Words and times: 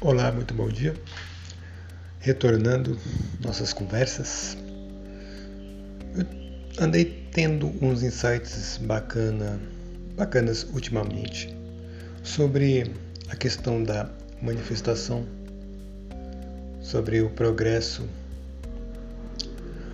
Olá, 0.00 0.30
muito 0.30 0.54
bom 0.54 0.68
dia. 0.68 0.94
Retornando 2.20 2.96
nossas 3.40 3.72
conversas, 3.72 4.56
eu 6.14 6.84
andei 6.84 7.26
tendo 7.32 7.66
uns 7.84 8.04
insights 8.04 8.78
bacana, 8.80 9.60
bacanas 10.16 10.62
ultimamente 10.72 11.52
sobre 12.22 12.94
a 13.28 13.34
questão 13.34 13.82
da 13.82 14.08
manifestação, 14.40 15.26
sobre 16.80 17.20
o 17.20 17.30
progresso, 17.30 18.08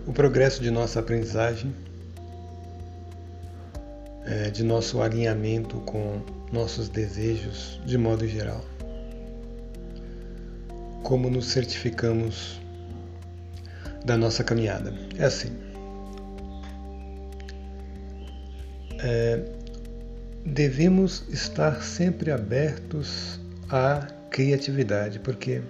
o 0.06 0.12
progresso 0.12 0.62
de 0.62 0.70
nossa 0.70 1.00
aprendizagem, 1.00 1.74
é, 4.26 4.50
de 4.50 4.62
nosso 4.62 5.00
alinhamento 5.00 5.78
com 5.78 6.20
nossos 6.52 6.90
desejos 6.90 7.80
de 7.86 7.96
modo 7.96 8.28
geral 8.28 8.73
como 11.04 11.30
nos 11.30 11.46
certificamos 11.48 12.60
da 14.04 14.16
nossa 14.16 14.42
caminhada. 14.42 14.92
É 15.16 15.24
assim. 15.24 15.50
É, 18.98 19.44
devemos 20.44 21.24
estar 21.28 21.82
sempre 21.82 22.30
abertos 22.30 23.38
à 23.68 24.06
criatividade, 24.30 25.18
porque 25.20 25.62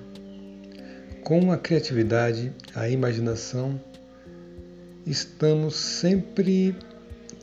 com 1.25 1.51
a 1.51 1.59
criatividade, 1.59 2.53
a 2.75 2.89
imaginação, 2.89 3.81
estamos 5.05 5.75
sempre 5.75 6.77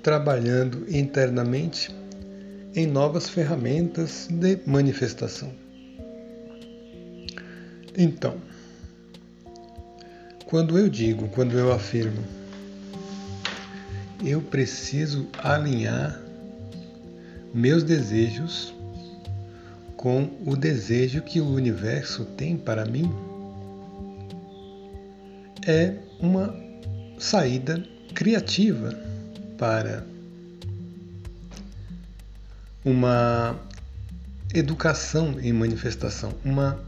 trabalhando 0.02 0.86
internamente 0.90 1.94
em 2.74 2.88
novas 2.88 3.30
ferramentas 3.30 4.28
de 4.32 4.60
manifestação. 4.66 5.52
Então, 7.98 8.38
quando 10.46 10.78
eu 10.78 10.90
digo, 10.90 11.28
quando 11.30 11.58
eu 11.58 11.72
afirmo, 11.72 12.24
eu 14.24 14.42
preciso 14.42 15.28
alinhar 15.38 16.22
meus 17.54 17.84
desejos 17.84 18.74
com 19.98 20.30
o 20.46 20.56
desejo 20.56 21.22
que 21.22 21.40
o 21.40 21.48
universo 21.48 22.26
tem 22.26 22.58
para 22.58 22.86
mim, 22.86 23.12
é 25.68 25.96
uma 26.20 26.56
saída 27.20 27.84
criativa 28.14 28.98
para 29.58 30.04
uma 32.84 33.56
educação 34.54 35.40
em 35.40 35.54
manifestação, 35.54 36.34
uma 36.44 36.80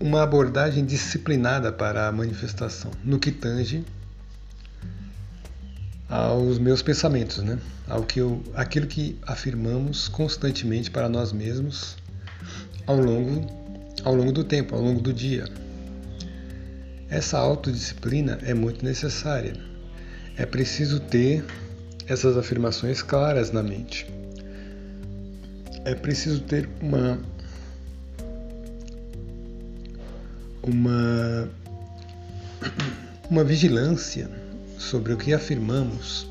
uma 0.00 0.22
abordagem 0.22 0.84
disciplinada 0.84 1.72
para 1.72 2.08
a 2.08 2.12
manifestação, 2.12 2.90
no 3.04 3.18
que 3.18 3.32
tange 3.32 3.84
aos 6.08 6.58
meus 6.58 6.82
pensamentos, 6.82 7.38
né? 7.38 7.58
Ao 7.86 8.02
que 8.02 8.20
eu, 8.20 8.42
aquilo 8.54 8.86
que 8.86 9.18
afirmamos 9.26 10.08
constantemente 10.08 10.90
para 10.90 11.08
nós 11.08 11.32
mesmos 11.32 11.96
ao 12.86 12.96
longo, 12.96 13.46
ao 14.04 14.14
longo 14.14 14.32
do 14.32 14.44
tempo, 14.44 14.74
ao 14.74 14.80
longo 14.80 15.00
do 15.00 15.12
dia. 15.12 15.46
Essa 17.10 17.38
autodisciplina 17.38 18.38
é 18.42 18.54
muito 18.54 18.84
necessária. 18.84 19.54
É 20.36 20.46
preciso 20.46 21.00
ter 21.00 21.44
essas 22.06 22.36
afirmações 22.36 23.02
claras 23.02 23.50
na 23.50 23.62
mente. 23.62 24.06
É 25.84 25.94
preciso 25.94 26.40
ter 26.40 26.68
uma 26.80 27.18
uma, 30.68 31.48
uma 33.30 33.44
vigilância 33.44 34.30
sobre 34.78 35.12
o 35.12 35.16
que 35.16 35.32
afirmamos 35.32 36.28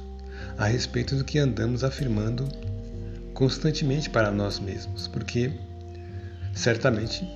a 0.58 0.66
respeito 0.66 1.16
do 1.16 1.24
que 1.24 1.38
andamos 1.38 1.84
afirmando 1.84 2.48
constantemente 3.34 4.10
para 4.10 4.32
nós 4.32 4.60
mesmos, 4.60 5.08
porque 5.08 5.52
certamente 6.54 7.28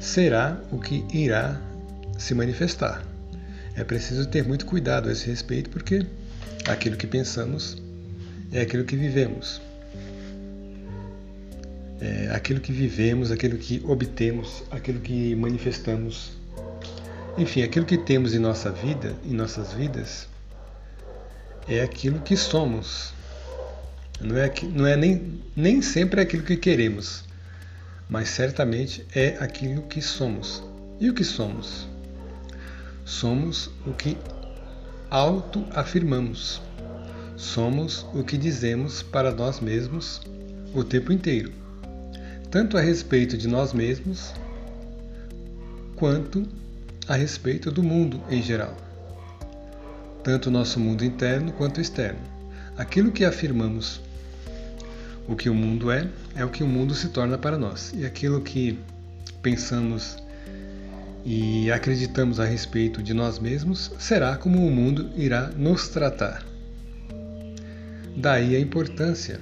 será 0.00 0.60
o 0.70 0.78
que 0.78 1.04
irá 1.12 1.60
se 2.18 2.34
manifestar. 2.34 3.04
É 3.76 3.84
preciso 3.84 4.26
ter 4.26 4.46
muito 4.46 4.66
cuidado 4.66 5.08
a 5.08 5.12
esse 5.12 5.26
respeito, 5.26 5.70
porque 5.70 6.06
aquilo 6.66 6.96
que 6.96 7.06
pensamos 7.06 7.80
é 8.52 8.62
aquilo 8.62 8.84
que 8.84 8.96
vivemos 8.96 9.60
é, 12.02 12.28
aquilo 12.34 12.58
que 12.58 12.72
vivemos, 12.72 13.30
aquilo 13.30 13.56
que 13.56 13.80
obtemos, 13.86 14.64
aquilo 14.72 14.98
que 14.98 15.36
manifestamos. 15.36 16.32
Enfim, 17.38 17.62
aquilo 17.62 17.86
que 17.86 17.96
temos 17.96 18.34
em 18.34 18.40
nossa 18.40 18.72
vida, 18.72 19.14
em 19.24 19.32
nossas 19.32 19.72
vidas, 19.72 20.26
é 21.68 21.80
aquilo 21.80 22.18
que 22.18 22.36
somos. 22.36 23.14
Não 24.20 24.36
é, 24.36 24.52
não 24.74 24.84
é 24.84 24.96
nem, 24.96 25.40
nem 25.54 25.80
sempre 25.80 26.20
aquilo 26.20 26.42
que 26.42 26.56
queremos, 26.56 27.22
mas 28.08 28.28
certamente 28.30 29.06
é 29.14 29.36
aquilo 29.38 29.82
que 29.82 30.02
somos. 30.02 30.60
E 30.98 31.08
o 31.08 31.14
que 31.14 31.22
somos? 31.22 31.88
Somos 33.04 33.70
o 33.86 33.92
que 33.92 34.18
auto-afirmamos. 35.08 36.60
Somos 37.36 38.04
o 38.12 38.24
que 38.24 38.36
dizemos 38.36 39.04
para 39.04 39.30
nós 39.32 39.60
mesmos 39.60 40.20
o 40.74 40.82
tempo 40.82 41.12
inteiro 41.12 41.61
tanto 42.52 42.76
a 42.76 42.82
respeito 42.82 43.38
de 43.38 43.48
nós 43.48 43.72
mesmos, 43.72 44.30
quanto 45.96 46.46
a 47.08 47.14
respeito 47.14 47.70
do 47.70 47.82
mundo 47.82 48.20
em 48.28 48.42
geral. 48.42 48.76
Tanto 50.22 50.50
o 50.50 50.52
nosso 50.52 50.78
mundo 50.78 51.02
interno 51.02 51.50
quanto 51.52 51.78
o 51.78 51.80
externo. 51.80 52.20
Aquilo 52.76 53.10
que 53.10 53.24
afirmamos 53.24 54.02
o 55.26 55.34
que 55.34 55.48
o 55.48 55.54
mundo 55.54 55.90
é, 55.90 56.06
é 56.36 56.44
o 56.44 56.50
que 56.50 56.62
o 56.62 56.66
mundo 56.66 56.94
se 56.94 57.08
torna 57.08 57.38
para 57.38 57.56
nós. 57.56 57.90
E 57.96 58.04
aquilo 58.04 58.42
que 58.42 58.78
pensamos 59.40 60.18
e 61.24 61.72
acreditamos 61.72 62.38
a 62.38 62.44
respeito 62.44 63.02
de 63.02 63.14
nós 63.14 63.38
mesmos 63.38 63.92
será 63.98 64.36
como 64.36 64.58
o 64.58 64.70
mundo 64.70 65.10
irá 65.16 65.46
nos 65.56 65.88
tratar. 65.88 66.44
Daí 68.14 68.54
a 68.54 68.60
importância 68.60 69.40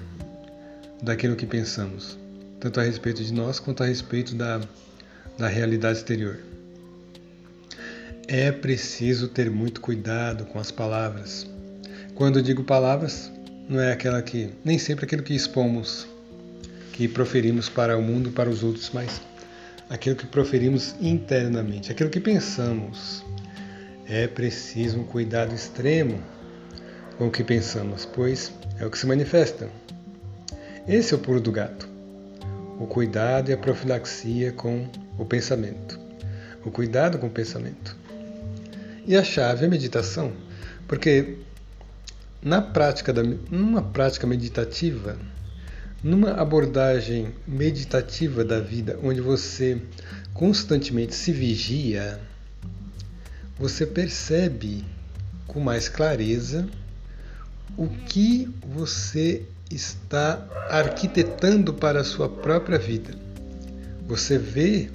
daquilo 1.03 1.35
que 1.35 1.45
pensamos 1.45 2.20
tanto 2.61 2.79
a 2.79 2.83
respeito 2.83 3.25
de 3.25 3.33
nós 3.33 3.59
quanto 3.59 3.83
a 3.83 3.87
respeito 3.87 4.35
da, 4.35 4.61
da 5.39 5.49
realidade 5.49 5.99
exterior. 5.99 6.39
É 8.29 8.53
preciso 8.53 9.29
ter 9.29 9.51
muito 9.51 9.81
cuidado 9.81 10.45
com 10.45 10.59
as 10.61 10.71
palavras. 10.71 11.49
Quando 12.15 12.43
digo 12.43 12.63
palavras, 12.63 13.33
não 13.69 13.81
é 13.81 13.93
aquela 13.93 14.21
que 14.23 14.51
nem 14.63 14.79
sempre 14.79 15.07
aquilo 15.07 15.23
que 15.23 15.35
expomos, 15.35 16.07
que 16.93 17.09
proferimos 17.09 17.69
para 17.69 17.97
o 17.97 18.03
mundo, 18.03 18.31
para 18.31 18.51
os 18.51 18.63
outros, 18.63 18.91
mas 18.93 19.21
aquilo 19.89 20.15
que 20.15 20.27
proferimos 20.27 20.95
internamente, 21.01 21.91
aquilo 21.91 22.11
que 22.11 22.21
pensamos. 22.21 23.25
É 24.07 24.27
preciso 24.27 24.99
um 24.99 25.05
cuidado 25.05 25.55
extremo 25.55 26.21
com 27.17 27.29
o 27.29 27.31
que 27.31 27.43
pensamos, 27.43 28.05
pois 28.05 28.53
é 28.79 28.85
o 28.85 28.91
que 28.91 28.99
se 28.99 29.07
manifesta. 29.07 29.69
Esse 30.87 31.15
é 31.15 31.17
o 31.17 31.21
pulo 31.21 31.41
do 31.41 31.53
gato 31.53 31.91
o 32.81 32.87
cuidado 32.87 33.51
e 33.51 33.53
a 33.53 33.59
profilaxia 33.59 34.53
com 34.53 34.89
o 35.19 35.25
pensamento. 35.27 36.01
O 36.65 36.71
cuidado 36.71 37.19
com 37.19 37.27
o 37.27 37.31
pensamento. 37.31 37.95
E 39.07 39.15
a 39.15 39.23
chave 39.23 39.65
é 39.65 39.67
a 39.67 39.71
meditação, 39.71 40.33
porque 40.89 41.37
na 42.43 42.63
prática 42.63 43.13
da, 43.13 43.23
numa 43.23 43.83
prática 43.83 44.27
meditativa, 44.27 45.19
numa 46.03 46.31
abordagem 46.31 47.35
meditativa 47.47 48.43
da 48.43 48.61
vida, 48.61 48.99
onde 49.03 49.21
você 49.21 49.79
constantemente 50.33 51.15
se 51.15 51.33
vigia, 51.33 52.19
você 53.59 53.85
percebe 53.85 54.87
com 55.47 55.61
mais 55.61 55.87
clareza 55.87 56.67
o 57.77 57.89
que 57.89 58.49
você 58.67 59.45
está 59.71 60.45
arquitetando 60.69 61.73
para 61.73 62.01
a 62.01 62.05
sua 62.05 62.29
própria 62.29 62.79
vida. 62.79 63.15
Você 64.07 64.37
vê 64.37 64.91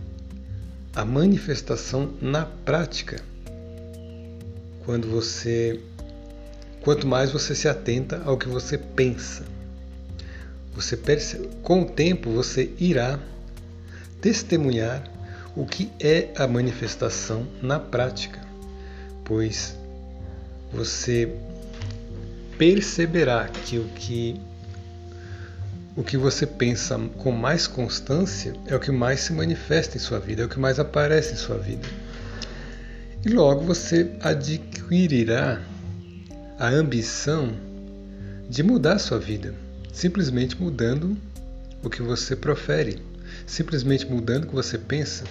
a 0.94 1.06
manifestação 1.06 2.14
na 2.22 2.46
prática 2.46 3.22
quando 4.86 5.10
você 5.10 5.80
quanto 6.82 7.08
mais 7.08 7.32
você 7.32 7.56
se 7.56 7.68
atenta 7.68 8.22
ao 8.26 8.38
que 8.38 8.48
você 8.48 8.78
pensa. 8.78 9.44
Você 10.76 10.96
percebe, 10.96 11.50
com 11.64 11.82
o 11.82 11.86
tempo 11.86 12.30
você 12.30 12.72
irá 12.78 13.20
testemunhar 14.22 15.04
o 15.56 15.66
que 15.66 15.90
é 16.00 16.30
a 16.38 16.46
manifestação 16.48 17.48
na 17.62 17.80
prática, 17.80 18.40
pois 19.24 19.76
você 20.72 21.34
perceberá 22.58 23.48
que 23.48 23.80
o 23.80 23.86
que 23.96 24.40
o 25.96 26.04
que 26.04 26.18
você 26.18 26.46
pensa 26.46 27.00
com 27.18 27.32
mais 27.32 27.68
constância 27.68 28.54
é 28.68 28.76
o 28.76 28.80
que 28.80 28.92
mais 28.92 29.22
se 29.22 29.32
manifesta 29.32 29.96
em 29.96 30.00
sua 30.00 30.20
vida, 30.20 30.42
é 30.42 30.46
o 30.46 30.50
que 30.50 30.60
mais 30.60 30.78
aparece 30.78 31.34
em 31.34 31.38
sua 31.38 31.58
vida. 31.58 31.88
E 33.26 33.30
logo 33.30 33.62
você 33.62 34.12
adquirirá 34.20 35.62
a 36.60 36.68
ambição 36.68 37.56
de 38.50 38.62
mudar 38.62 39.00
sua 39.00 39.18
vida, 39.18 39.56
simplesmente 39.94 40.62
mudando 40.62 41.18
o 41.82 41.90
que 41.90 42.02
você 42.02 42.36
profere, 42.36 43.02
simplesmente 43.48 44.06
mudando 44.06 44.44
o 44.44 44.48
que 44.48 44.56
você 44.56 44.78
pensa, 44.78 45.24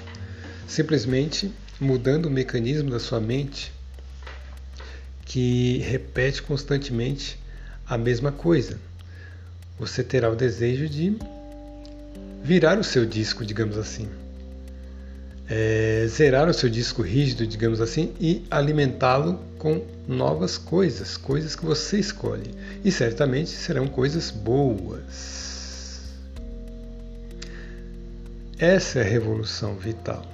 simplesmente 0.66 1.52
mudando 1.78 2.26
o 2.26 2.30
mecanismo 2.30 2.90
da 2.90 2.98
sua 2.98 3.20
mente 3.20 3.70
que 5.26 5.78
repete 5.78 6.42
constantemente 6.42 7.38
a 7.86 7.98
mesma 7.98 8.32
coisa 8.32 8.78
você 9.78 10.02
terá 10.02 10.30
o 10.30 10.36
desejo 10.36 10.88
de 10.88 11.16
virar 12.42 12.78
o 12.78 12.84
seu 12.84 13.04
disco, 13.04 13.44
digamos 13.44 13.76
assim. 13.76 14.08
É, 15.48 16.06
zerar 16.08 16.48
o 16.48 16.54
seu 16.54 16.70
disco 16.70 17.02
rígido, 17.02 17.46
digamos 17.46 17.80
assim, 17.80 18.14
e 18.18 18.44
alimentá-lo 18.50 19.40
com 19.58 19.82
novas 20.06 20.56
coisas, 20.56 21.16
coisas 21.16 21.56
que 21.56 21.64
você 21.64 21.98
escolhe. 21.98 22.54
E 22.84 22.92
certamente 22.92 23.50
serão 23.50 23.86
coisas 23.86 24.30
boas. 24.30 25.44
Essa 28.58 29.00
é 29.00 29.02
a 29.02 29.04
revolução 29.04 29.74
vital. 29.76 30.24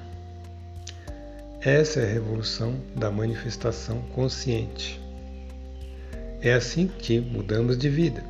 Essa 1.60 2.00
é 2.00 2.04
a 2.04 2.12
revolução 2.12 2.74
da 2.94 3.10
manifestação 3.10 4.00
consciente. 4.14 5.00
É 6.40 6.52
assim 6.52 6.86
que 6.86 7.20
mudamos 7.20 7.76
de 7.76 7.88
vida. 7.88 8.22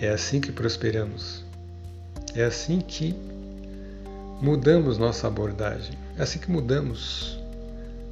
É 0.00 0.08
assim 0.10 0.40
que 0.40 0.52
prosperamos. 0.52 1.44
É 2.34 2.44
assim 2.44 2.80
que 2.80 3.14
mudamos 4.40 4.96
nossa 4.98 5.26
abordagem. 5.26 5.98
É 6.16 6.22
assim 6.22 6.38
que 6.38 6.50
mudamos. 6.50 7.38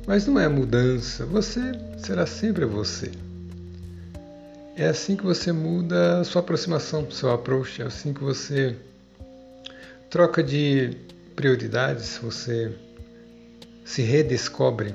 Mas 0.07 0.27
não 0.27 0.39
é 0.39 0.49
mudança, 0.49 1.25
você 1.27 1.73
será 1.99 2.27
sempre 2.27 2.65
você. 2.65 3.11
É 4.77 4.87
assim 4.87 5.17
que 5.17 5.25
você 5.25 5.53
muda 5.53 6.21
a 6.21 6.25
sua 6.25 6.41
aproximação, 6.41 7.11
seu 7.11 7.33
approach, 7.33 7.81
é 7.81 7.87
assim 7.87 8.13
que 8.13 8.23
você 8.23 8.77
troca 10.11 10.43
de 10.43 10.97
prioridades, 11.35 12.19
você 12.23 12.73
se 13.85 14.03
redescobre. 14.03 14.95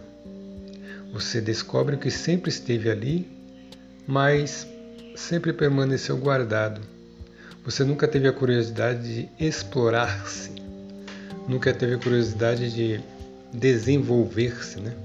Você 1.13 1.41
descobre 1.41 1.95
o 1.95 1.99
que 1.99 2.11
sempre 2.11 2.49
esteve 2.49 2.89
ali, 2.89 3.27
mas 4.07 4.67
sempre 5.21 5.53
permaneceu 5.53 6.17
guardado. 6.17 6.81
Você 7.63 7.83
nunca 7.83 8.07
teve 8.07 8.27
a 8.27 8.33
curiosidade 8.33 9.03
de 9.03 9.29
explorar-se, 9.39 10.51
nunca 11.47 11.73
teve 11.73 11.93
a 11.93 11.99
curiosidade 11.99 12.71
de 12.73 12.99
desenvolver-se, 13.53 14.79
né? 14.79 14.95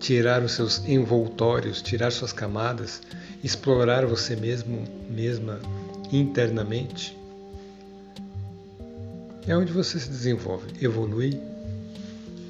tirar 0.00 0.42
os 0.42 0.52
seus 0.52 0.78
envoltórios, 0.86 1.82
tirar 1.82 2.10
suas 2.10 2.32
camadas, 2.32 3.02
explorar 3.42 4.06
você 4.06 4.34
mesmo, 4.34 4.84
mesma 5.10 5.60
internamente. 6.10 7.16
É 9.46 9.56
onde 9.56 9.72
você 9.72 10.00
se 10.00 10.08
desenvolve, 10.08 10.72
evolui, 10.82 11.38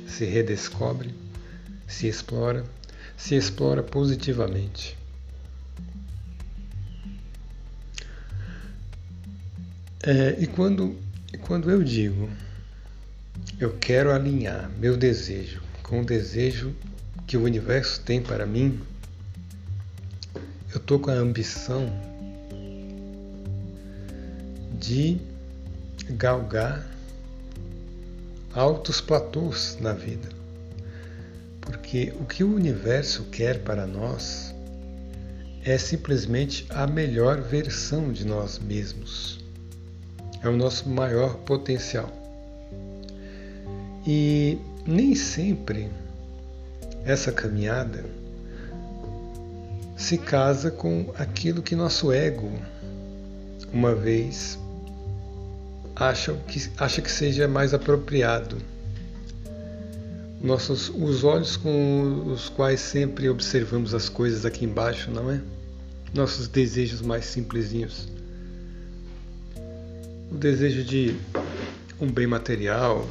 se 0.07 0.25
redescobre, 0.25 1.13
se 1.89 2.07
explora, 2.07 2.65
se 3.17 3.35
explora 3.35 3.83
positivamente. 3.83 4.97
É, 10.07 10.37
e 10.39 10.47
quando, 10.47 10.95
quando 11.47 11.71
eu 11.71 11.83
digo 11.83 12.29
eu 13.59 13.73
quero 13.79 14.13
alinhar 14.13 14.71
meu 14.79 14.99
desejo 14.99 15.63
com 15.83 16.03
o 16.03 16.05
desejo 16.05 16.75
que 17.27 17.39
o 17.39 17.43
universo 17.43 18.03
tem 18.03 18.21
para 18.21 18.45
mim, 18.45 18.83
eu 20.71 20.77
estou 20.77 20.99
com 20.99 21.11
a 21.11 21.15
ambição 21.15 21.91
de 24.79 25.19
galgar 26.11 26.87
altos 28.53 29.01
platôs 29.01 29.79
na 29.81 29.95
vida. 29.95 30.29
Porque 31.63 32.13
o 32.21 32.27
que 32.27 32.45
o 32.45 32.55
universo 32.55 33.25
quer 33.33 33.61
para 33.61 33.87
nós 33.87 34.55
é 35.65 35.79
simplesmente 35.79 36.67
a 36.69 36.87
melhor 36.87 37.41
versão 37.41 38.13
de 38.13 38.27
nós 38.27 38.59
mesmos 38.59 39.44
é 40.45 40.49
o 40.49 40.57
nosso 40.57 40.89
maior 40.89 41.37
potencial. 41.39 42.13
E 44.07 44.59
nem 44.87 45.15
sempre 45.15 45.91
essa 47.05 47.33
caminhada 47.33 48.05
se 49.97 50.19
casa 50.19 50.71
com 50.71 51.13
aquilo 51.19 51.63
que 51.63 51.75
nosso 51.75 52.13
ego, 52.13 52.53
uma 53.73 53.95
vez, 53.95 54.59
acha 55.97 56.35
que, 56.47 56.71
acha 56.77 57.01
que 57.01 57.11
seja 57.11 57.49
mais 57.49 57.73
apropriado. 57.73 58.59
Nossos, 60.43 60.91
os 60.91 61.25
olhos 61.25 61.57
com 61.57 62.25
os 62.27 62.51
quais 62.51 62.81
sempre 62.81 63.31
observamos 63.31 63.95
as 63.95 64.11
coisas 64.11 64.45
aqui 64.45 64.67
embaixo, 64.67 65.11
não 65.11 65.31
é? 65.31 65.41
Nossos 66.13 66.49
desejos 66.49 67.01
mais 67.01 67.25
simplesinhos 67.25 68.14
o 70.35 70.37
desejo 70.37 70.83
de 70.83 71.17
um 72.01 72.11
bem 72.11 72.27
material, 72.27 73.09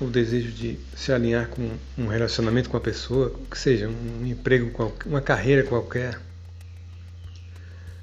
o 0.00 0.06
desejo 0.06 0.50
de 0.50 0.80
se 0.96 1.12
alinhar 1.12 1.48
com 1.48 1.70
um 1.96 2.08
relacionamento 2.08 2.68
com 2.68 2.76
a 2.76 2.80
pessoa, 2.80 3.32
que 3.48 3.56
seja 3.56 3.88
um 3.88 4.26
emprego, 4.26 4.92
uma 5.06 5.20
carreira 5.20 5.62
qualquer. 5.62 6.20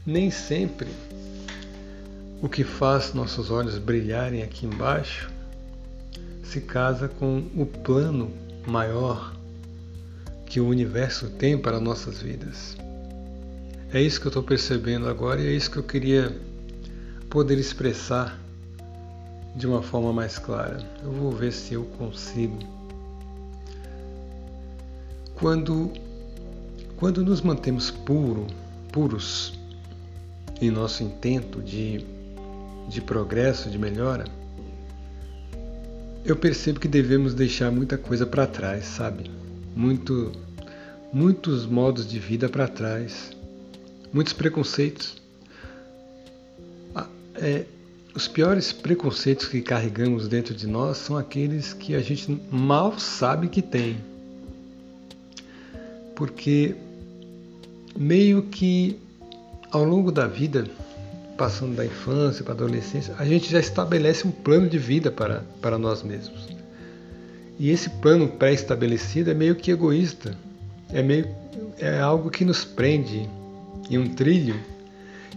Nem 0.06 0.32
sempre 0.32 0.88
o 2.42 2.48
que 2.48 2.64
faz 2.64 3.14
nossos 3.14 3.52
olhos 3.52 3.78
brilharem 3.78 4.44
aqui 4.44 4.66
embaixo 4.66 5.30
se 6.42 6.62
casa 6.62 7.10
com 7.10 7.44
o 7.54 7.66
plano 7.66 8.32
maior 8.66 9.36
que 10.46 10.62
o 10.62 10.68
universo 10.68 11.30
tem 11.32 11.58
para 11.58 11.82
nossas 11.82 12.22
vidas. 12.22 12.78
É 13.94 14.02
isso 14.02 14.22
que 14.22 14.28
eu 14.28 14.30
estou 14.30 14.44
percebendo 14.44 15.10
agora 15.10 15.42
e 15.42 15.48
é 15.48 15.52
isso 15.52 15.70
que 15.70 15.78
eu 15.78 15.84
queria 15.84 16.34
poder 17.32 17.58
expressar 17.58 18.38
de 19.56 19.66
uma 19.66 19.82
forma 19.82 20.12
mais 20.12 20.38
clara. 20.38 20.86
Eu 21.02 21.12
vou 21.14 21.32
ver 21.32 21.54
se 21.54 21.74
eu 21.74 21.86
consigo. 21.98 22.60
Quando, 25.36 25.92
quando 26.98 27.24
nos 27.24 27.42
mantemos 27.42 27.90
puro, 27.90 28.46
puros 28.92 29.58
em 30.62 30.70
nosso 30.70 31.04
intento 31.04 31.62
de, 31.62 32.06
de 32.90 33.02
progresso, 33.02 33.70
de 33.70 33.80
melhora, 33.80 34.26
eu 36.26 36.36
percebo 36.36 36.82
que 36.82 36.88
devemos 36.88 37.34
deixar 37.34 37.72
muita 37.72 37.98
coisa 37.98 38.26
para 38.26 38.46
trás, 38.46 38.84
sabe? 38.86 39.32
Muito, 39.74 40.34
muitos 41.14 41.66
modos 41.66 42.06
de 42.06 42.20
vida 42.20 42.50
para 42.50 42.68
trás, 42.68 43.32
muitos 44.14 44.34
preconceitos 44.34 45.21
é, 47.36 47.66
os 48.14 48.28
piores 48.28 48.72
preconceitos 48.74 49.48
que 49.48 49.62
carregamos 49.62 50.28
dentro 50.28 50.54
de 50.54 50.68
nós 50.68 50.98
são 50.98 51.18
aqueles 51.18 51.74
que 51.74 51.96
a 51.96 52.02
gente 52.02 52.40
mal 52.52 53.00
sabe 53.00 53.48
que 53.48 53.62
tem. 53.62 53.98
Porque 56.16 56.76
meio 57.98 58.44
que 58.44 59.00
ao 59.72 59.84
longo 59.84 60.12
da 60.12 60.28
vida, 60.28 60.66
passando 61.38 61.76
da 61.76 61.86
infância 61.86 62.44
para 62.44 62.54
a 62.54 62.58
adolescência, 62.58 63.16
a 63.18 63.26
gente 63.26 63.50
já 63.50 63.60
estabelece 63.60 64.28
um 64.28 64.32
plano 64.32 64.70
de 64.70 64.78
vida 64.78 65.10
para, 65.10 65.44
para 65.62 65.78
nós 65.78 66.04
mesmos. 66.04 66.50
E 67.58 67.70
esse 67.70 67.90
plano 67.90 68.28
pré-estabelecido 68.28 69.32
é 69.32 69.34
meio 69.34 69.56
que 69.56 69.72
egoísta. 69.72 70.38
É 70.90 71.02
meio 71.02 71.28
é 71.80 72.00
algo 72.00 72.30
que 72.30 72.46
nos 72.46 72.64
prende 72.64 73.28
em 73.90 73.98
um 73.98 74.14
trilho 74.14 74.56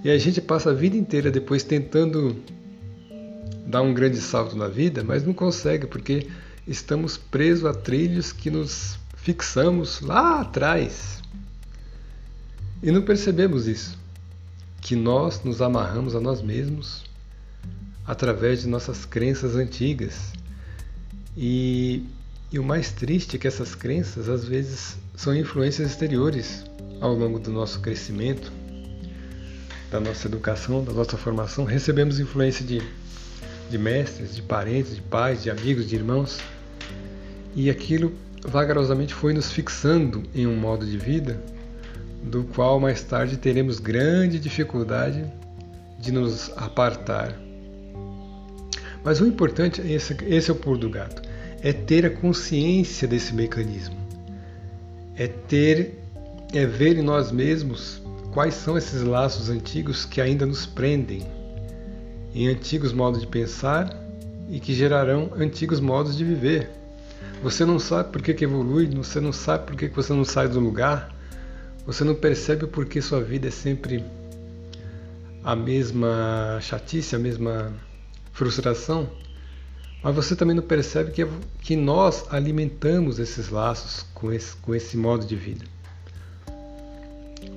e 0.05 0.11
a 0.11 0.19
gente 0.19 0.39
passa 0.43 0.71
a 0.71 0.75
vida 0.75 0.99
inteira 0.99 1.31
depois 1.31 1.63
tentando 1.63 2.37
dar 3.67 3.81
um 3.81 3.95
grande 3.95 4.19
salto 4.19 4.55
na 4.55 4.69
vida, 4.69 5.03
mas 5.03 5.25
não 5.25 5.33
consegue 5.33 5.87
porque 5.87 6.29
estamos 6.69 7.17
presos 7.17 7.65
a 7.65 7.73
trilhos 7.73 8.31
que 8.31 8.51
nos 8.51 8.99
fixamos 9.17 10.03
lá 10.03 10.43
atrás. 10.43 11.23
E 12.83 12.91
não 12.91 13.01
percebemos 13.01 13.67
isso, 13.67 13.99
que 14.83 14.95
nós 14.95 15.43
nos 15.43 15.63
amarramos 15.63 16.15
a 16.15 16.21
nós 16.21 16.43
mesmos 16.43 17.03
através 18.07 18.61
de 18.61 18.69
nossas 18.69 19.07
crenças 19.07 19.57
antigas. 19.57 20.35
E, 21.35 22.05
e 22.53 22.59
o 22.59 22.63
mais 22.63 22.93
triste 22.93 23.37
é 23.37 23.39
que 23.39 23.49
essas 23.49 23.75
crenças 23.75 24.29
às 24.29 24.45
vezes 24.45 24.99
são 25.17 25.35
influências 25.35 25.91
exteriores 25.91 26.63
ao 27.01 27.15
longo 27.15 27.39
do 27.39 27.51
nosso 27.51 27.81
crescimento, 27.81 28.53
da 29.95 30.01
nossa 30.01 30.27
educação, 30.27 30.83
da 30.83 30.93
nossa 30.93 31.17
formação, 31.17 31.65
recebemos 31.65 32.19
influência 32.19 32.65
de, 32.65 32.83
de 33.71 33.79
mestres, 33.79 34.35
de 34.35 34.43
parentes, 34.43 34.97
de 34.97 35.01
pais, 35.01 35.45
de 35.45 35.51
amigos, 35.51 35.89
de 35.89 35.95
irmãos, 35.95 36.41
e 37.55 37.71
aquilo 37.71 38.13
vagarosamente 38.45 39.15
foi 39.15 39.33
nos 39.33 39.53
fixando 39.53 40.25
em 40.35 40.49
um 40.49 40.57
modo 40.57 40.85
de 40.85 40.99
vida 40.99 41.41
do 42.25 42.43
qual 42.43 42.81
mais 42.81 43.05
tarde 43.05 43.37
teremos 43.37 43.79
grande 43.79 44.41
dificuldade 44.41 45.25
de 46.01 46.11
nos 46.11 46.51
apartar. 46.57 47.33
Mas 49.05 49.21
o 49.21 49.27
importante, 49.27 49.81
esse, 49.81 50.17
esse 50.27 50.51
é 50.51 50.53
o 50.53 50.57
pulo 50.57 50.77
do 50.77 50.91
gato, 50.91 51.23
é 51.63 51.73
ter 51.73 52.05
a 52.05 52.11
consciência 52.11 53.07
desse 53.07 53.33
mecanismo, 53.33 53.97
é 55.15 55.29
ter, 55.29 56.01
é 56.53 56.67
ver 56.67 56.99
em 56.99 57.03
nós 57.03 57.31
mesmos 57.31 58.03
quais 58.35 58.55
são 58.55 58.77
esses 58.77 59.03
laços 59.03 59.49
antigos 59.49 60.05
que 60.05 60.21
ainda 60.21 60.45
nos 60.45 60.67
prendem 60.67 61.25
em 62.35 62.49
antigos 62.49 62.93
modos 62.93 63.21
de 63.21 63.29
pensar 63.29 63.97
e 64.51 64.59
que 64.59 64.75
gerarão 64.75 65.31
antigos 65.37 65.79
modos 65.79 66.17
de 66.17 66.25
viver. 66.25 66.69
Você 67.45 67.65
não 67.65 67.79
sabe 67.79 68.11
por 68.11 68.21
que, 68.21 68.35
que 68.35 68.45
evolui, 68.45 68.89
você 68.89 69.21
não 69.21 69.33
sabe 69.33 69.67
por 69.67 69.77
que, 69.77 69.89
que 69.89 69.95
você 69.95 70.13
não 70.13 70.25
sai 70.25 70.49
do 70.49 70.59
lugar, 70.59 71.15
você 71.87 72.03
não 72.03 72.15
percebe 72.15 72.67
por 72.67 72.87
que 72.87 73.01
sua 73.01 73.23
vida 73.23 73.47
é 73.47 73.51
sempre 73.53 74.05
a 75.45 75.55
mesma 75.55 76.59
chatice, 76.61 77.15
a 77.15 77.21
mesma 77.21 77.73
frustração, 78.33 79.09
mas 80.03 80.13
você 80.13 80.35
também 80.35 80.57
não 80.57 80.63
percebe 80.63 81.13
que, 81.13 81.25
que 81.61 81.77
nós 81.77 82.25
alimentamos 82.31 83.21
esses 83.21 83.49
laços 83.49 84.05
com 84.13 84.33
esse, 84.33 84.57
com 84.57 84.75
esse 84.75 84.97
modo 84.97 85.25
de 85.25 85.37
vida. 85.37 85.65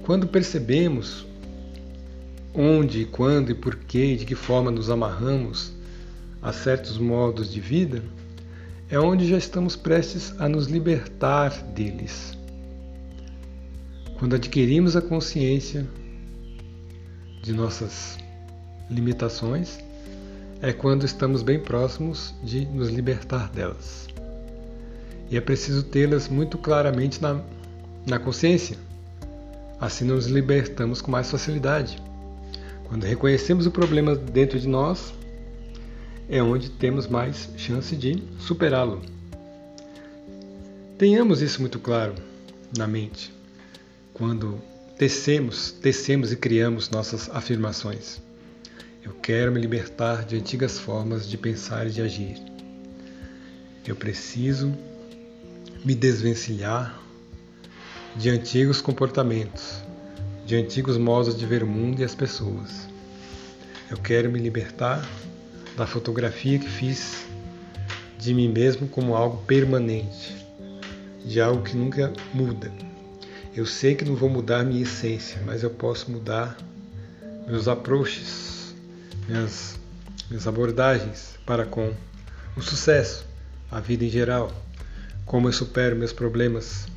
Quando 0.08 0.26
percebemos 0.26 1.28
onde, 2.54 3.04
quando 3.04 3.52
e 3.52 3.54
por 3.54 3.76
que 3.76 4.14
e 4.14 4.16
de 4.16 4.26
que 4.26 4.36
forma 4.36 4.72
nos 4.72 4.90
amarramos 4.90 5.74
a 6.42 6.54
certos 6.54 6.98
modos 6.98 7.52
de 7.52 7.60
vida, 7.60 8.02
é 8.90 8.98
onde 8.98 9.28
já 9.28 9.38
estamos 9.38 9.76
prestes 9.76 10.34
a 10.40 10.48
nos 10.48 10.68
libertar 10.68 11.50
deles. 11.74 12.38
Quando 14.18 14.38
adquirimos 14.38 14.96
a 14.96 15.02
consciência 15.02 15.86
de 17.44 17.52
nossas 17.52 18.18
limitações, 18.90 19.78
é 20.62 20.72
quando 20.72 21.06
estamos 21.06 21.44
bem 21.44 21.60
próximos 21.60 22.34
de 22.42 22.66
nos 22.68 22.88
libertar 22.88 23.50
delas. 23.50 24.08
E 25.30 25.36
é 25.36 25.42
preciso 25.42 25.84
tê-las 25.84 26.30
muito 26.30 26.58
claramente 26.58 27.22
na, 27.22 27.42
na 28.08 28.18
consciência. 28.18 28.87
Assim 29.80 30.06
nos 30.06 30.28
libertamos 30.28 31.02
com 31.02 31.12
mais 31.12 31.30
facilidade. 31.30 32.02
Quando 32.86 33.04
reconhecemos 33.04 33.66
o 33.66 33.72
problema 33.72 34.16
dentro 34.16 34.60
de 34.60 34.68
nós, 34.68 35.14
é 36.30 36.42
onde 36.42 36.70
temos 36.70 37.08
mais 37.08 37.50
chance 37.58 37.96
de 37.96 38.24
superá-lo. 38.40 39.02
Tenhamos 40.98 41.42
isso 41.42 41.62
muito 41.62 41.80
claro 41.80 42.16
na 42.76 42.88
mente 42.88 43.38
quando 44.18 44.60
tecemos, 44.98 45.72
tecemos 45.72 46.32
e 46.32 46.36
criamos 46.36 46.90
nossas 46.90 47.30
afirmações. 47.30 48.20
Eu 49.04 49.14
quero 49.14 49.52
me 49.52 49.62
libertar 49.62 50.26
de 50.26 50.36
antigas 50.36 50.80
formas 50.80 51.30
de 51.30 51.38
pensar 51.38 51.86
e 51.86 51.92
de 51.92 52.02
agir. 52.02 52.36
Eu 53.86 53.96
preciso 53.96 54.76
me 55.86 55.94
desvencilhar 55.94 57.00
de 58.18 58.32
antigos 58.32 58.82
comportamentos, 58.82 59.84
de 60.44 60.56
antigos 60.56 60.98
modos 60.98 61.38
de 61.38 61.46
ver 61.46 61.62
o 61.62 61.68
mundo 61.68 62.02
e 62.02 62.04
as 62.04 62.16
pessoas. 62.16 62.90
Eu 63.92 63.98
quero 63.98 64.32
me 64.32 64.40
libertar 64.40 65.08
da 65.78 65.86
fotografia 65.86 66.58
que 66.58 66.68
fiz 66.68 67.28
de 68.18 68.34
mim 68.34 68.50
mesmo 68.50 68.88
como 68.88 69.16
algo 69.16 69.38
permanente, 69.44 70.36
de 71.24 71.40
algo 71.40 71.62
que 71.62 71.78
nunca 71.78 72.12
muda. 72.34 72.72
Eu 73.56 73.68
sei 73.68 73.94
que 73.94 74.04
não 74.04 74.16
vou 74.16 74.30
mudar 74.30 74.66
minha 74.66 74.82
essência, 74.82 75.40
mas 75.46 75.62
eu 75.62 75.70
posso 75.70 76.10
mudar 76.10 76.58
meus 77.48 77.68
approaches, 77.68 78.74
minhas, 79.28 79.80
minhas 80.28 80.48
abordagens 80.48 81.36
para 81.46 81.66
com 81.66 81.94
o 82.56 82.62
sucesso, 82.64 83.28
a 83.70 83.80
vida 83.80 84.04
em 84.04 84.10
geral, 84.10 84.52
como 85.24 85.48
eu 85.48 85.54
supero 85.54 85.96
meus 85.96 86.12
problemas 86.12 86.88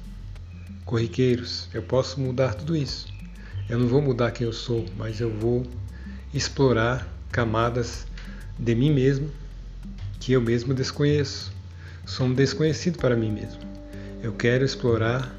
corriqueiros. 0.90 1.68
Eu 1.72 1.82
posso 1.82 2.20
mudar 2.20 2.54
tudo 2.54 2.76
isso. 2.76 3.06
Eu 3.68 3.78
não 3.78 3.86
vou 3.86 4.02
mudar 4.02 4.32
quem 4.32 4.44
eu 4.44 4.52
sou, 4.52 4.84
mas 4.98 5.20
eu 5.20 5.30
vou 5.30 5.64
explorar 6.34 7.08
camadas 7.30 8.04
de 8.58 8.74
mim 8.74 8.92
mesmo 8.92 9.30
que 10.18 10.32
eu 10.32 10.40
mesmo 10.40 10.74
desconheço. 10.74 11.52
Sou 12.04 12.26
um 12.26 12.34
desconhecido 12.34 12.98
para 12.98 13.16
mim 13.16 13.30
mesmo. 13.30 13.60
Eu 14.20 14.32
quero 14.32 14.64
explorar 14.64 15.32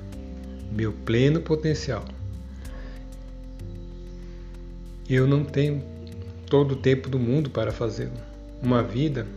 meu 0.71 0.93
pleno 0.93 1.41
potencial. 1.41 2.05
Eu 5.09 5.27
não 5.27 5.43
tenho 5.43 5.83
todo 6.45 6.71
o 6.71 6.75
tempo 6.77 7.09
do 7.09 7.19
mundo 7.19 7.49
para 7.49 7.73
fazê-lo. 7.73 8.13
Uma 8.63 8.81
vida 8.81 9.27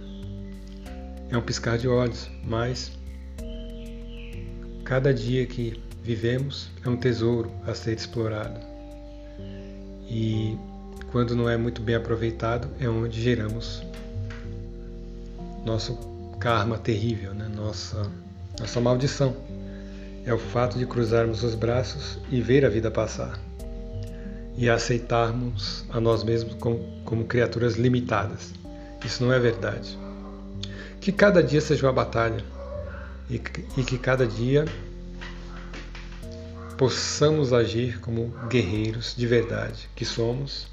é 1.28 1.37
um 1.37 1.42
piscar 1.42 1.76
de 1.76 1.88
olhos, 1.88 2.30
mas 2.44 2.92
cada 4.85 5.12
dia 5.12 5.44
que 5.47 5.83
vivemos 6.05 6.69
é 6.85 6.89
um 6.89 6.97
tesouro 6.97 7.51
a 7.67 7.75
ser 7.75 7.97
explorado. 7.97 8.61
E 10.07 10.57
quando 11.11 11.35
não 11.35 11.49
é 11.49 11.57
muito 11.57 11.81
bem 11.81 11.95
aproveitado, 11.95 12.69
é 12.79 12.87
onde 12.87 13.23
geramos 13.23 13.83
nosso 15.65 15.99
karma 16.39 16.77
terrível, 16.77 17.33
né? 17.33 17.49
nossa, 17.49 18.07
nossa 18.61 18.81
maldição. 18.83 19.35
É 20.27 20.33
o 20.33 20.39
fato 20.39 20.79
de 20.79 20.87
cruzarmos 20.87 21.43
os 21.43 21.55
braços 21.55 22.19
e 22.31 22.41
ver 22.41 22.67
a 22.67 22.69
vida 22.69 22.91
passar. 22.91 23.39
E 24.57 24.69
aceitarmos 24.69 25.85
a 25.89 26.01
nós 26.01 26.23
mesmos 26.23 26.55
como, 26.55 26.81
como 27.05 27.25
criaturas 27.25 27.77
limitadas. 27.77 28.53
Isso 29.05 29.25
não 29.25 29.33
é 29.33 29.39
verdade. 29.39 29.99
Que 31.01 31.13
cada 31.13 31.43
dia 31.43 31.61
seja 31.61 31.87
uma 31.87 31.93
batalha 31.93 32.45
e, 33.29 33.37
e 33.77 33.85
que 33.85 33.99
cada 33.99 34.27
dia 34.27 34.65
possamos 36.76 37.52
agir 37.52 38.00
como 38.00 38.28
guerreiros 38.49 39.14
de 39.16 39.26
verdade 39.26 39.88
que 39.95 40.04
somos 40.04 40.66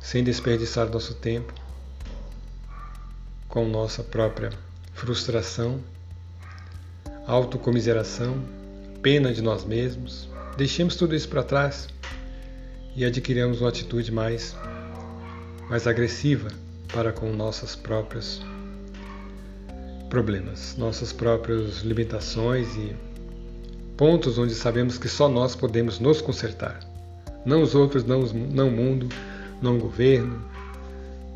sem 0.00 0.22
desperdiçar 0.22 0.88
nosso 0.88 1.14
tempo 1.14 1.52
com 3.48 3.66
nossa 3.68 4.02
própria 4.02 4.50
frustração, 4.92 5.80
autocomiseração, 7.26 8.42
pena 9.00 9.32
de 9.32 9.40
nós 9.40 9.64
mesmos. 9.64 10.28
Deixemos 10.56 10.96
tudo 10.96 11.14
isso 11.14 11.28
para 11.28 11.42
trás 11.42 11.88
e 12.94 13.04
adquirimos 13.04 13.60
uma 13.60 13.68
atitude 13.68 14.12
mais, 14.12 14.56
mais 15.68 15.86
agressiva 15.86 16.48
para 16.92 17.12
com 17.12 17.32
nossos 17.32 17.74
próprios 17.74 18.40
problemas, 20.10 20.76
nossas 20.76 21.12
próprias 21.12 21.80
limitações 21.82 22.76
e 22.76 22.94
pontos 23.96 24.38
onde 24.38 24.54
sabemos 24.54 24.98
que 24.98 25.08
só 25.08 25.28
nós 25.28 25.54
podemos 25.54 25.98
nos 25.98 26.20
consertar. 26.20 26.80
Não 27.44 27.62
os 27.62 27.74
outros, 27.74 28.04
não, 28.04 28.22
não 28.22 28.68
o 28.68 28.72
mundo, 28.72 29.08
não 29.60 29.76
o 29.76 29.80
governo, 29.80 30.42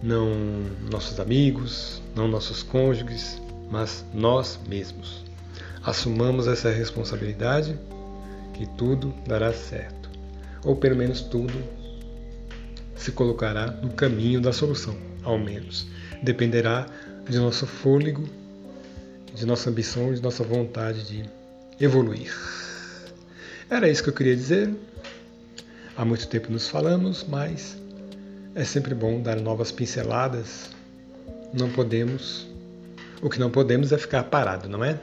não 0.03 0.31
nossos 0.91 1.19
amigos, 1.21 2.03
não 2.15 2.29
nossos 2.29 2.63
cônjuges, 2.63 3.41
mas 3.71 4.05
nós 4.15 4.59
mesmos. 4.69 5.25
Assumamos 5.85 6.47
essa 6.47 6.71
responsabilidade 6.71 7.79
que 8.55 8.67
tudo 8.77 9.15
dará 9.27 9.53
certo, 9.53 10.09
ou 10.65 10.77
pelo 10.77 10.97
menos 10.97 11.21
tudo 11.21 11.55
se 12.97 13.13
colocará 13.13 13.69
no 13.71 13.91
caminho 13.91 14.41
da 14.41 14.53
solução, 14.53 14.97
ao 15.23 15.39
menos. 15.39 15.87
Dependerá 16.23 16.87
de 17.29 17.39
nosso 17.39 17.67
fôlego, 17.67 18.25
de 19.35 19.47
nossa 19.47 19.71
ambição, 19.71 20.13
de 20.13 20.21
nossa 20.21 20.43
vontade 20.43 21.07
de 21.07 21.25
evoluir. 21.81 22.35
Era 23.71 23.89
isso 23.89 24.03
que 24.03 24.09
eu 24.09 24.15
queria 24.15 24.35
dizer. 24.35 24.75
Há 25.97 26.05
muito 26.05 26.27
tempo 26.29 26.51
nos 26.51 26.69
falamos, 26.69 27.25
mas 27.29 27.77
é 28.55 28.65
sempre 28.65 28.95
bom 28.95 29.21
dar 29.21 29.37
novas 29.41 29.71
pinceladas. 29.71 30.71
Não 31.53 31.71
podemos. 31.71 32.47
O 33.21 33.29
que 33.29 33.39
não 33.39 33.51
podemos 33.51 33.93
é 33.93 33.99
ficar 33.99 34.25
parado, 34.25 34.69
não 34.69 34.85
é? 34.85 34.99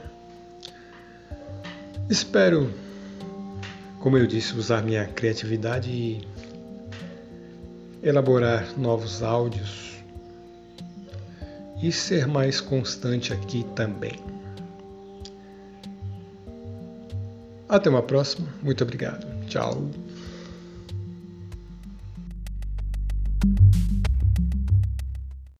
Espero, 2.08 2.72
como 4.00 4.16
eu 4.16 4.26
disse, 4.26 4.54
usar 4.54 4.82
minha 4.82 5.06
criatividade 5.06 5.90
e 5.90 6.26
elaborar 8.02 8.78
novos 8.78 9.22
áudios 9.22 9.96
e 11.82 11.90
ser 11.90 12.26
mais 12.26 12.60
constante 12.60 13.32
aqui 13.32 13.64
também. 13.74 14.35
Até 17.76 17.90
uma 17.90 18.02
próxima. 18.02 18.48
Muito 18.62 18.82
obrigado. 18.82 19.26
Tchau. 19.48 20.05